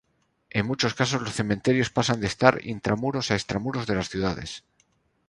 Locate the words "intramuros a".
2.65-3.35